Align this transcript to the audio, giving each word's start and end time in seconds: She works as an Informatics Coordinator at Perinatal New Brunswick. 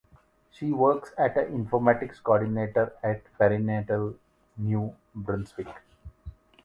She 0.49 0.71
works 0.71 1.11
as 1.15 1.37
an 1.37 1.53
Informatics 1.67 2.23
Coordinator 2.23 2.91
at 3.03 3.21
Perinatal 3.37 4.15
New 4.57 4.95
Brunswick. 5.13 5.69